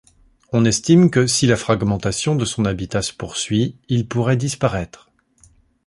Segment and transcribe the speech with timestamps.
[0.51, 5.11] On estime que si la fragmentation de son habitat se poursuit, il pourrait disparaître.